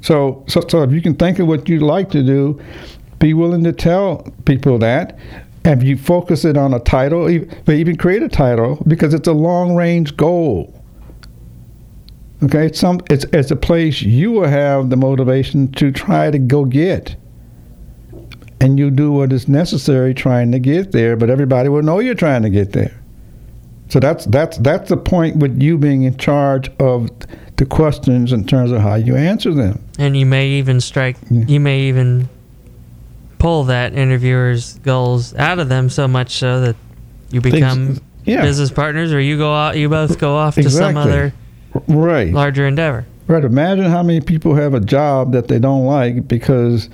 [0.00, 2.60] So, so, so if you can think of what you'd like to do,
[3.18, 5.18] be willing to tell people that.
[5.64, 7.28] And you focus it on a title,
[7.64, 10.72] but even create a title because it's a long range goal.
[12.42, 16.38] Okay, it's some it's it's a place you will have the motivation to try to
[16.38, 17.16] go get.
[18.60, 22.14] And you do what is necessary trying to get there, but everybody will know you're
[22.14, 22.98] trying to get there.
[23.88, 27.10] So that's that's that's the point with you being in charge of
[27.58, 29.82] the questions in terms of how you answer them.
[29.98, 31.44] And you may even strike, Yeah.
[31.46, 32.28] you may even
[33.38, 36.76] pull that interviewer's goals out of them so much so that
[37.30, 38.42] you become yeah.
[38.42, 41.32] business partners or you go out, you both go off to some other
[41.86, 42.32] Right.
[42.32, 43.06] larger endeavor.
[43.26, 43.44] Right.
[43.44, 46.88] Imagine how many people have a job that they don't like because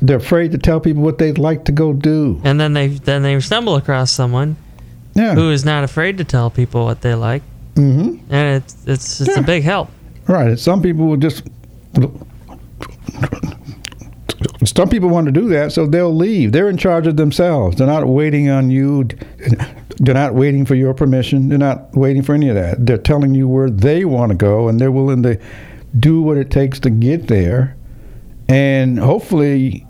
[0.00, 2.40] they're afraid to tell people what they'd like to go do.
[2.44, 4.56] And then they then they stumble across someone
[5.14, 5.34] Yeah.
[5.34, 7.42] who is not afraid to tell people what they like,
[7.74, 9.40] hmm and it's it's it's Yeah.
[9.42, 9.88] a big help.
[10.26, 10.58] Right.
[10.58, 11.42] Some people will just.
[14.64, 16.52] Some people want to do that, so they'll leave.
[16.52, 17.76] They're in charge of themselves.
[17.76, 19.08] They're not waiting on you.
[19.98, 21.48] They're not waiting for your permission.
[21.48, 22.86] They're not waiting for any of that.
[22.86, 25.38] They're telling you where they want to go, and they're willing to
[25.98, 27.76] do what it takes to get there.
[28.48, 29.86] And hopefully,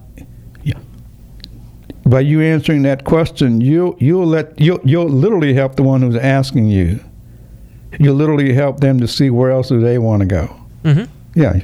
[2.05, 6.17] by you answering that question, you you'll let you'll you'll literally help the one who's
[6.17, 6.99] asking you.
[7.99, 10.47] You'll literally help them to see where else do they want to go.
[10.85, 11.61] hmm Yeah.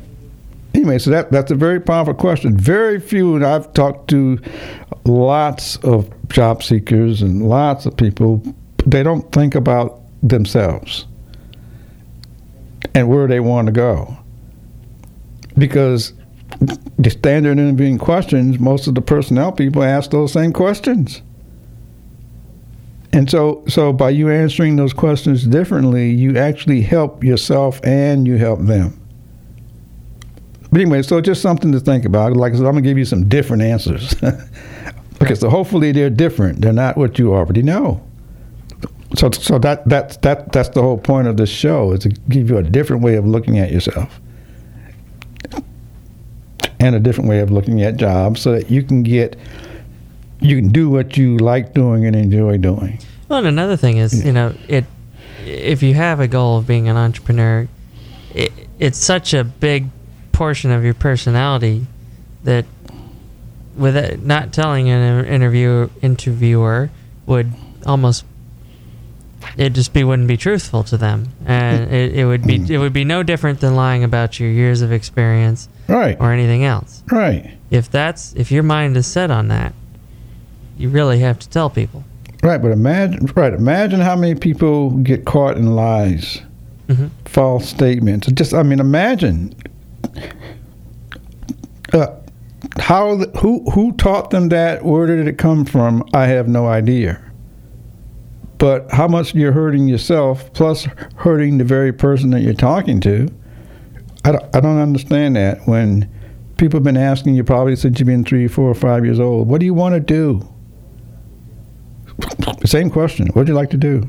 [0.75, 2.57] Anyway, so that that's a very powerful question.
[2.57, 4.39] Very few, and I've talked to
[5.05, 8.43] lots of job seekers and lots of people.
[8.87, 11.07] They don't think about themselves
[12.95, 14.17] and where they want to go
[15.57, 16.13] because
[16.99, 21.23] the standard interviewing questions, most of the personnel people ask those same questions.
[23.13, 28.37] And so, so by you answering those questions differently, you actually help yourself and you
[28.37, 29.01] help them.
[30.71, 32.37] But anyway, so just something to think about.
[32.37, 34.15] Like I said, I'm gonna give you some different answers.
[35.23, 36.61] okay, so hopefully they're different.
[36.61, 38.05] They're not what you already know.
[39.17, 42.51] So, so that that's that that's the whole point of this show is to give
[42.51, 44.21] you a different way of looking at yourself
[46.79, 49.37] and a different way of looking at jobs, so that you can get
[50.41, 53.01] you can do what you like doing and enjoy doing.
[53.29, 54.85] Well, and another thing is, you know, it
[55.45, 57.69] if you have a goal of being an entrepreneur,
[58.35, 59.87] it, it's such a big
[60.33, 61.87] portion of your personality
[62.45, 62.65] that
[63.77, 66.91] with it, not telling an interview interviewer
[67.27, 67.53] would
[67.87, 68.25] almost
[69.57, 72.71] it just be wouldn't be truthful to them, and it, it would be mm.
[72.71, 76.17] it would be no different than lying about your years of experience Right.
[76.21, 77.03] or anything else.
[77.11, 77.57] Right.
[77.71, 79.73] If that's if your mind is set on that,
[80.79, 82.05] you really have to tell people.
[82.43, 86.41] Right, but imagine right, imagine how many people get caught in lies,
[86.89, 87.11] Mhm.
[87.25, 88.29] false statements.
[88.29, 89.55] Just I mean, imagine
[91.93, 92.07] uh,
[92.79, 94.85] how who who taught them that?
[94.85, 96.05] Where did it come from?
[96.15, 97.21] I have no idea.
[98.59, 103.29] But how much you're hurting yourself, plus hurting the very person that you're talking to.
[104.25, 106.09] I don't, I don't understand that when
[106.57, 109.47] people have been asking you probably since you've been three, four, or five years old,
[109.49, 110.47] what do you want to do?
[112.65, 113.29] Same question.
[113.29, 114.09] What do you like to do?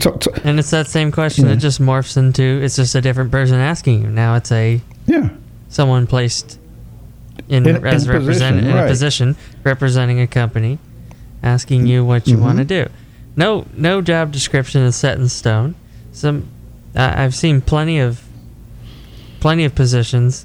[0.00, 1.46] So, so, And it's that same question.
[1.46, 1.52] Yeah.
[1.52, 4.08] It just morphs into it's just a different person asking you.
[4.10, 5.30] Now it's a yeah,
[5.68, 6.58] someone placed
[7.48, 10.78] in, In- as a represent position, in a position representing a company,
[11.42, 12.40] asking you what you Mhm.
[12.40, 12.86] want to do.
[13.36, 15.74] No, no job description is set in stone.
[16.12, 16.44] Some
[16.94, 18.22] I I've seen plenty of
[19.40, 20.44] plenty of positions.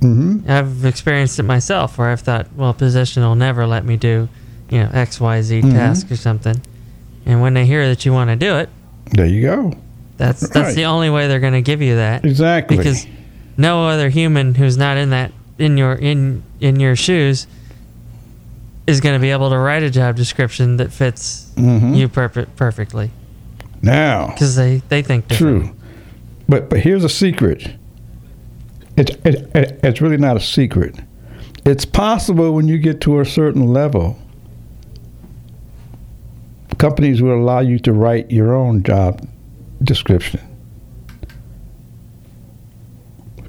[0.00, 4.28] hmm I've experienced it myself where I've thought, well, position will never let me do,
[4.70, 5.72] you know, X Y Z Mhm.
[5.72, 6.60] task or something.
[7.26, 8.68] And when they hear that you want to do it,
[9.12, 9.74] there you go.
[10.16, 10.74] that's that's Right.
[10.74, 12.24] the only way they're going to give you that.
[12.24, 12.76] Exactly.
[12.76, 13.06] because
[13.56, 17.46] no other human who's not in that in your in in your shoes
[18.86, 21.96] is going to be able to write a job description that fits Mhm.
[21.96, 23.10] you perfe- perfectly
[23.82, 25.70] now, because they they think true.
[26.48, 27.72] But but here's a secret.
[28.96, 30.94] It's it, it, it's really not a secret.
[31.64, 34.16] It's possible when you get to a certain level,
[36.76, 39.26] companies will allow you to write your own job
[39.82, 40.40] description.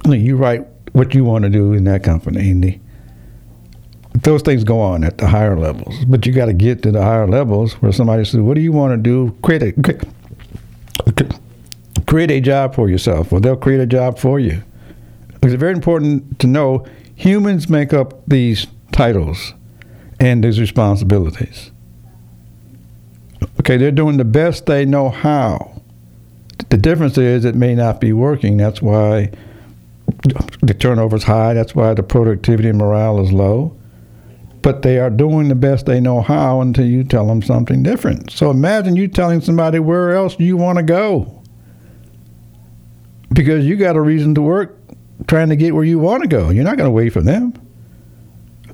[0.06, 2.80] You write what you want to do in that company, and the,
[4.22, 7.02] those things go on at the higher levels, but you got to get to the
[7.02, 9.72] higher levels where somebody says, "What do you want to do?" Create a
[12.06, 13.30] create- a job for yourself.
[13.30, 14.62] Well, they'll create a job for you.
[15.42, 19.54] It's very important to know humans make up these titles
[20.18, 21.69] and these responsibilities.
[23.60, 25.82] Okay, they're doing the best they know how.
[26.70, 28.56] The difference is it may not be working.
[28.56, 29.32] That's why
[30.62, 31.52] the turnover is high.
[31.52, 33.76] That's why the productivity and morale is low.
[34.62, 38.30] But they are doing the best they know how until you tell them something different.
[38.30, 41.42] So imagine you telling somebody where else you want to go.
[43.34, 44.78] Because you got a reason to work
[45.28, 46.48] trying to get where you want to go.
[46.48, 47.52] You're not going to wait for them.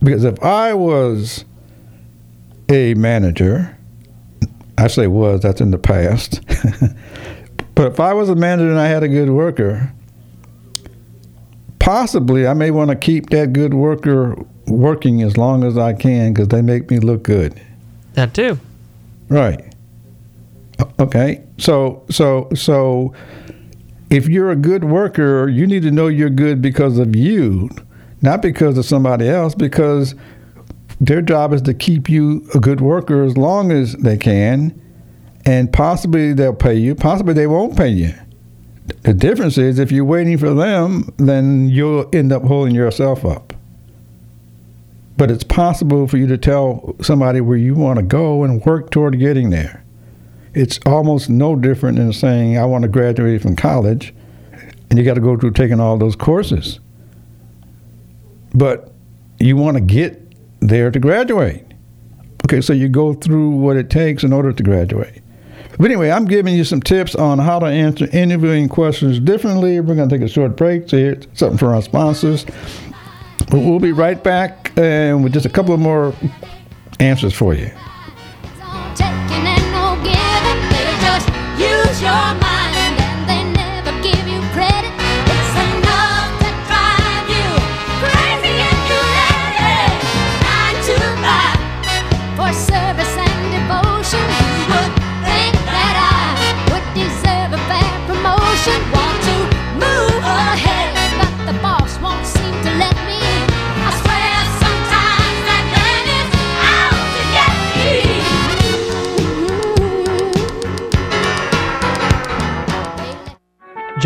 [0.01, 1.45] Because if I was
[2.69, 3.76] a manager,
[4.79, 6.41] I say was, that's in the past.
[7.75, 9.93] but if I was a manager and I had a good worker,
[11.79, 16.35] possibly I may want to keep that good worker working as long as I can
[16.35, 17.61] because they make me look good.
[18.15, 18.59] That too.
[19.29, 19.73] Right.
[20.99, 21.43] Okay.
[21.59, 23.15] So so so
[24.11, 27.71] if you're a good worker, you need to know you're good because of you,
[28.23, 30.15] not because of somebody else because
[31.01, 34.81] their job is to keep you a good worker as long as they can
[35.47, 38.13] and possibly they'll pay you, possibly they won't pay you.
[39.03, 43.53] The difference is if you're waiting for them, then you'll end up holding yourself up.
[45.17, 48.91] But it's possible for you to tell somebody where you want to go and work
[48.91, 49.85] toward getting there.
[50.53, 54.13] It's almost no different than saying, I want to graduate from college,
[54.91, 56.81] and you got to go through taking all those courses.
[58.55, 58.93] But
[59.39, 60.26] you want to get
[60.69, 61.65] there to graduate.
[62.45, 65.23] Okay, so you go through what it takes in order to graduate.
[65.79, 69.81] But anyway, I'm giving you some tips on how to answer interviewing questions differently.
[69.81, 72.47] We're going to take a short break to hear something from our sponsors.
[73.51, 76.15] But we'll be right back uh, with just a couple of more
[76.99, 77.71] answers for you.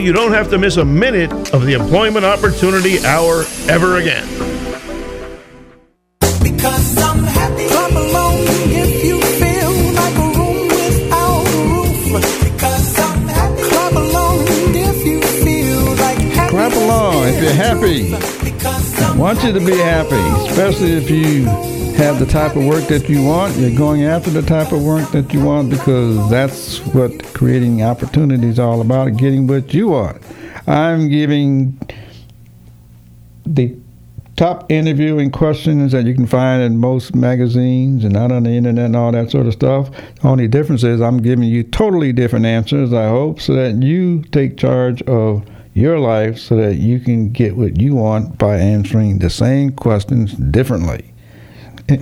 [0.01, 4.27] you don't have to miss a minute of the Employment Opportunity Hour ever again.
[6.41, 7.67] Because I'm happy.
[7.67, 8.37] Clap along
[8.73, 12.23] if you feel like a room without a roof.
[12.43, 13.61] Because I'm happy.
[13.69, 16.49] Clap along if you feel like happy.
[16.49, 18.50] Clap along if you're happy.
[19.17, 21.45] Want you to be happy, especially if you
[21.95, 23.55] have the type of work that you want.
[23.55, 28.47] You're going after the type of work that you want because that's what creating opportunity
[28.47, 30.21] is all about, getting what you want.
[30.67, 31.79] I'm giving
[33.45, 33.75] the
[34.37, 38.85] top interviewing questions that you can find in most magazines and out on the internet
[38.85, 39.91] and all that sort of stuff.
[39.91, 44.23] The only difference is I'm giving you totally different answers, I hope, so that you
[44.31, 49.19] take charge of your life so that you can get what you want by answering
[49.19, 51.13] the same questions differently.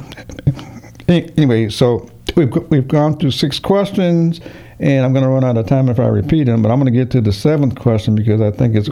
[1.09, 4.39] Anyway, so we've, we've gone through six questions,
[4.79, 6.93] and I'm going to run out of time if I repeat them, but I'm going
[6.93, 8.89] to get to the seventh question because I think it's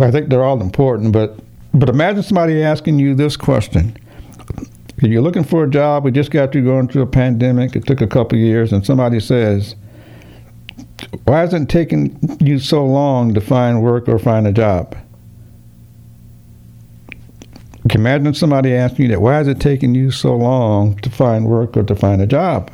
[0.00, 1.38] I think they're all important, but
[1.72, 3.96] but imagine somebody asking you this question.
[4.96, 7.86] If you're looking for a job, we just got through going through a pandemic, it
[7.86, 9.76] took a couple years, and somebody says,
[11.24, 14.96] Why is it taking you so long to find work or find a job?
[17.88, 21.46] Can imagine somebody asking you that, why is it taking you so long to find
[21.46, 22.70] work or to find a job?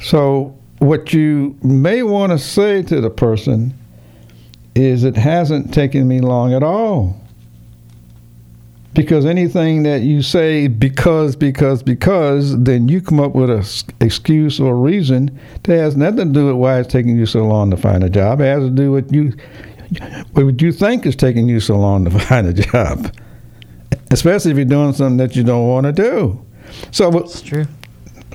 [0.00, 3.72] So what you may want to say to the person
[4.74, 7.18] is it hasn't taken me long at all.
[8.94, 13.64] Because anything that you say because, because, because, then you come up with an
[14.00, 17.70] excuse or reason that has nothing to do with why it's taking you so long
[17.72, 18.40] to find a job.
[18.40, 19.32] It has to do with you,
[20.32, 23.12] what you think is taking you so long to find a job,
[24.12, 26.44] especially if you're doing something that you don't want to do.
[26.92, 27.66] So, It's true.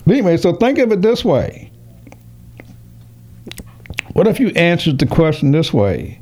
[0.09, 1.71] anyway, so think of it this way.
[4.11, 6.19] What if you answered the question this way?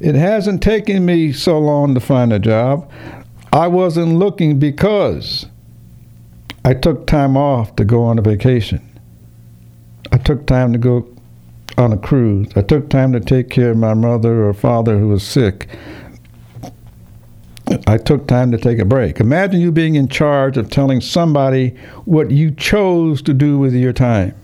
[0.00, 2.90] It hasn't taken me so long to find a job.
[3.58, 5.46] I wasn't looking because
[6.64, 8.80] I took time off to go on a vacation.
[10.12, 11.08] I took time to go
[11.76, 12.46] on a cruise.
[12.54, 15.68] I took time to take care of my mother or father who was sick.
[17.88, 19.18] I took time to take a break.
[19.18, 21.70] Imagine you being in charge of telling somebody
[22.04, 24.36] what you chose to do with your time.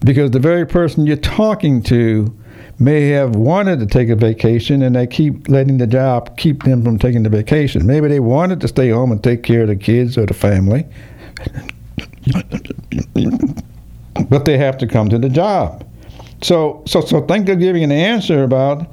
[0.00, 2.36] Because the very person you're talking to
[2.78, 6.84] may have wanted to take a vacation and they keep letting the job keep them
[6.84, 7.86] from taking the vacation.
[7.86, 10.86] Maybe they wanted to stay home and take care of the kids or the family,
[14.28, 15.86] but they have to come to the job.
[16.42, 18.86] So, so, so think of giving an answer about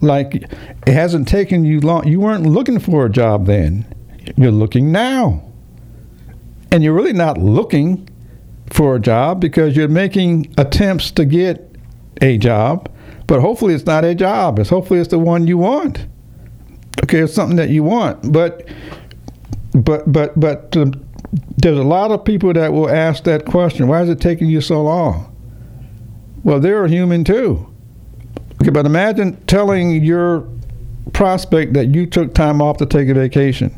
[0.00, 2.06] like it hasn't taken you long.
[2.08, 3.86] You weren't looking for a job then.
[4.36, 5.42] You're looking now.
[6.72, 8.08] And you're really not looking
[8.70, 11.76] for a job because you're making attempts to get
[12.22, 12.88] a job,
[13.30, 14.58] but hopefully it's not a job.
[14.58, 16.04] It's hopefully it's the one you want.
[17.04, 18.68] Okay, it's something that you want, but
[19.72, 20.94] but but but um,
[21.58, 23.86] there's a lot of people that will ask that question.
[23.86, 25.32] Why is it taking you so long?
[26.42, 27.72] Well, they're human too.
[28.60, 30.48] Okay, but imagine telling your
[31.12, 33.72] prospect that you took time off to take a vacation.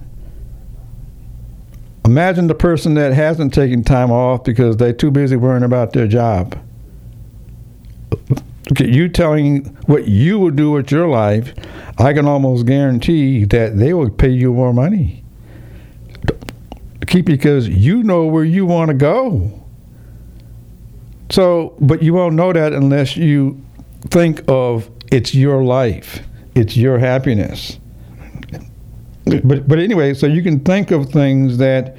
[2.06, 6.08] Imagine the person that hasn't taken time off because they're too busy worrying about their
[6.08, 6.58] job.
[8.70, 11.52] Okay, you telling what you would do with your life,
[11.98, 15.24] I can almost guarantee that they will pay you more money.
[17.08, 19.62] Keep because you know where you want to go.
[21.30, 23.60] So, but you won't know that unless you
[24.10, 26.20] think of it's your life,
[26.54, 27.78] it's your happiness.
[29.24, 31.96] But but anyway, so you can think of things that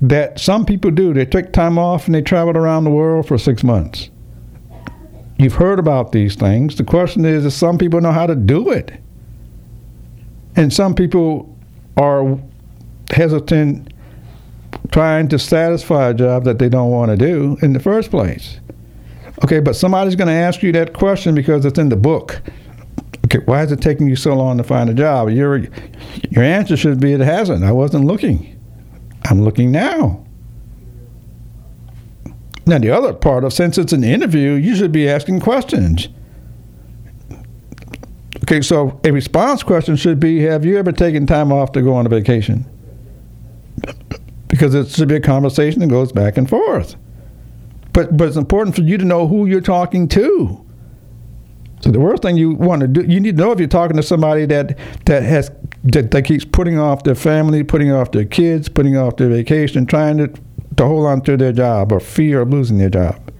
[0.00, 1.12] that some people do.
[1.12, 4.10] They take time off and they travel around the world for six months.
[5.42, 6.76] You've heard about these things.
[6.76, 8.92] The question is, if some people know how to do it,
[10.54, 11.58] and some people
[11.96, 12.38] are
[13.10, 13.92] hesitant
[14.92, 18.60] trying to satisfy a job that they don't want to do in the first place.
[19.42, 22.40] Okay, but somebody's going to ask you that question because it's in the book.
[23.24, 25.28] Okay, why is it taking you so long to find a job?
[25.30, 25.58] Your
[26.30, 27.64] your answer should be it hasn't.
[27.64, 28.60] I wasn't looking.
[29.24, 30.24] I'm looking now.
[32.66, 36.08] Now, the other part of since it's an interview, you should be asking questions.
[38.44, 41.94] Okay, so a response question should be Have you ever taken time off to go
[41.94, 42.66] on a vacation?
[44.48, 46.96] Because it should be a conversation that goes back and forth.
[47.92, 50.64] But, but it's important for you to know who you're talking to.
[51.80, 53.96] So the worst thing you want to do, you need to know if you're talking
[53.96, 55.50] to somebody that that has
[55.84, 59.84] that, that keeps putting off their family, putting off their kids, putting off their vacation,
[59.84, 60.32] trying to
[60.82, 63.32] to hold on to their job or fear of losing their job.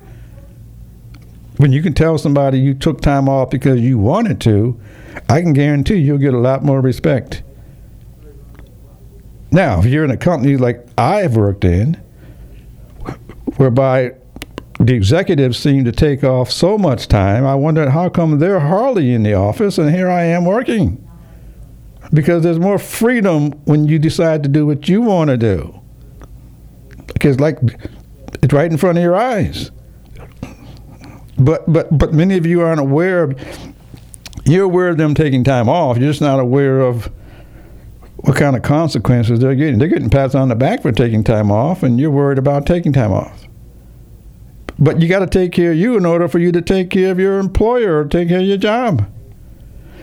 [1.57, 4.80] When you can tell somebody you took time off because you wanted to,
[5.28, 7.43] I can guarantee you'll get a lot more respect.
[9.51, 11.95] Now, if you're in a company like I've worked in,
[13.57, 14.12] whereby
[14.78, 19.12] the executives seem to take off so much time, I wondered how come they're hardly
[19.12, 21.07] in the office and here I am working.
[22.14, 25.82] Because there's more freedom when you decide to do what you want to do.
[27.07, 27.59] Because like
[28.43, 29.71] it's right in front of your eyes.
[31.39, 33.39] But but but many of you aren't aware of
[34.45, 35.99] you're aware of them taking time off.
[35.99, 37.11] You're just not aware of
[38.17, 39.79] what kind of consequences they're getting.
[39.79, 42.93] They're getting pats on the back for taking time off, and you're worried about taking
[42.93, 43.47] time off.
[44.79, 47.11] But you got to take care of you in order for you to take care
[47.11, 49.09] of your employer or take care of your job.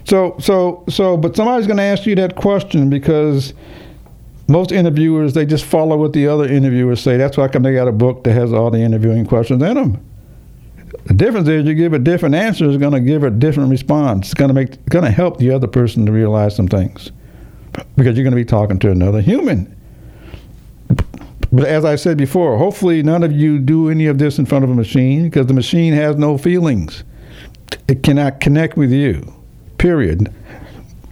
[0.06, 3.54] So, so, so, but somebody's going to ask you that question because
[4.50, 7.18] most interviewers they just follow what the other interviewers say.
[7.18, 10.06] That's why come they got a book that has all the interviewing questions in them.
[11.06, 14.28] The difference is you give a different answer is going to give a different response.
[14.28, 17.12] It's going to make going to help the other person to realize some things
[17.96, 19.76] because you're going to be talking to another human.
[21.52, 24.64] But as I said before, hopefully none of you do any of this in front
[24.64, 27.04] of a machine because the machine has no feelings.
[27.88, 29.34] It cannot connect with you.
[29.78, 30.34] Period.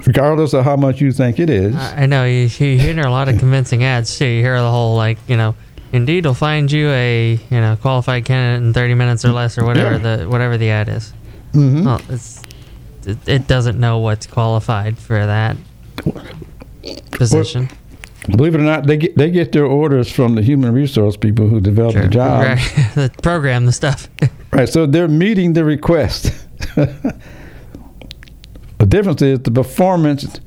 [0.05, 1.75] Regardless of how much you think it is.
[1.75, 4.25] I know you, you hear a lot of convincing ads too.
[4.27, 5.55] You hear the whole like you know,
[5.91, 9.65] Indeed will find you a you know qualified candidate in 30 minutes or less or
[9.65, 10.15] whatever Yeah.
[10.17, 11.13] the whatever the ad is.
[11.53, 11.85] Mhm.
[11.85, 12.41] Well, it's
[13.05, 15.57] it, it doesn't know what's qualified for that
[17.11, 17.69] position.
[18.35, 21.47] Believe it or not, they get they get their orders from the human resource people
[21.47, 22.43] who develop the job.
[22.43, 22.91] Right.
[22.95, 24.09] the program the stuff.
[24.49, 26.31] Right, so they're meeting the request.
[28.87, 30.39] the difference is the performance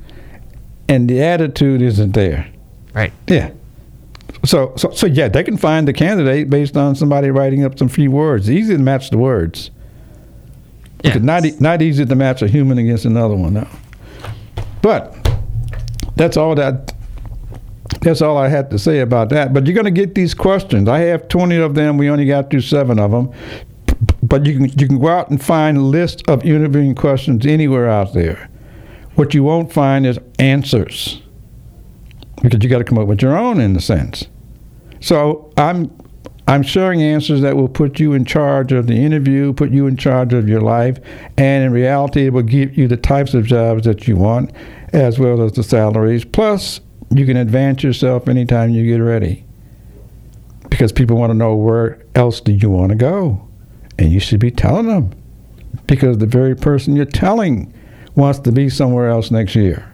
[0.89, 2.47] and the attitude isn't there.
[2.93, 3.13] right.
[3.27, 3.51] Yeah.
[4.43, 7.87] So, so, so yeah, they can find the candidate based on somebody writing up some
[7.87, 8.49] few words.
[8.49, 9.69] Easy to match the words.
[11.03, 11.15] Yeah.
[11.15, 13.67] It's not e- not easy to match a human against another one, though.
[14.81, 15.15] But
[16.15, 16.93] that's all that.
[18.01, 19.53] That's all I had to say about that.
[19.53, 20.89] But you're going to get these questions.
[20.89, 21.97] I have 20 of them.
[21.99, 23.31] We only got through seven of them.
[24.31, 27.89] But you can you can go out and find a list of interviewing questions anywhere
[27.89, 28.49] out there.
[29.15, 31.21] What you won't find is answers
[32.41, 34.29] because you got to come up with your own in a sense.
[35.01, 35.91] So I'm
[36.47, 39.97] I'm sharing answers that will put you in charge of the interview, put you in
[39.97, 40.97] charge of your life,
[41.37, 44.53] and in reality, it will give you the types of jobs that you want,
[44.93, 46.23] as well as the salaries.
[46.23, 46.79] Plus,
[47.09, 49.43] you can advance yourself anytime you get ready,
[50.69, 53.45] because people want to know where else do you want to go,
[53.97, 55.11] and you should be telling them,
[55.87, 57.73] because the very person you're telling
[58.15, 59.87] wants to be somewhere else next year.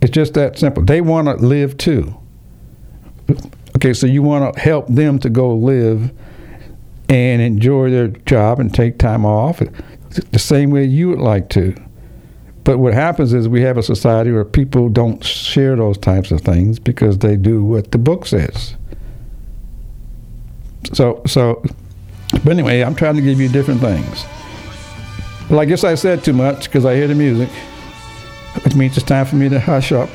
[0.00, 0.84] It's just that simple.
[0.84, 2.14] They want to live too.
[3.76, 6.12] Okay, so you want to help them to go live
[7.08, 9.62] and enjoy their job and take time off
[10.32, 11.74] the same way you would like to.
[12.64, 16.40] But what happens is we have a society where people don't share those types of
[16.40, 18.76] things because they do what the book says.
[20.92, 21.62] So, so,
[22.42, 24.24] but anyway, I'm trying to give you different things.
[25.50, 27.50] Well, I guess I said too much because I hear the music,
[28.64, 30.08] which means it's time for me to hush up.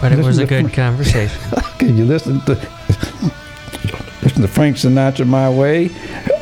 [0.00, 1.40] But it was a good conversation.
[1.74, 2.52] Okay, you listen to
[4.22, 5.90] listen to Frank Sinatra my way.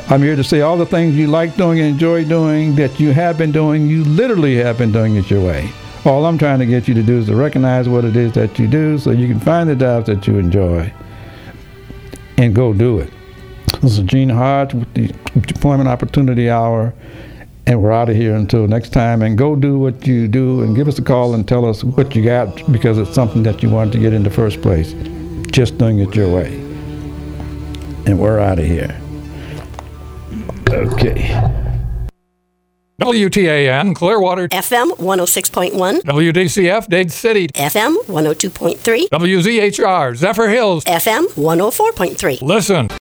[0.09, 3.13] I'm here to say all the things you like doing and enjoy doing that you
[3.13, 5.71] have been doing, you literally have been doing it your way.
[6.05, 8.59] All I'm trying to get you to do is to recognize what it is that
[8.59, 10.91] you do so you can find the jobs that you enjoy
[12.37, 13.13] and go do it.
[13.81, 16.93] This is Gene Hodge with the Employment Opportunity Hour,
[17.65, 19.21] and we're out of here until next time.
[19.21, 22.15] And go do what you do and give us a call and tell us what
[22.15, 24.93] you got because it's something that you wanted to get in the first place.
[25.51, 26.53] Just doing it your way.
[28.05, 28.95] And we're out of here.
[30.69, 31.61] Okay.
[33.01, 40.83] WTAN Clearwater, FM 106.1, WDCF Dade City, FM 102.3, WZHR Zephyrhills.
[40.85, 42.41] FM 104.3.
[42.41, 42.87] Listen.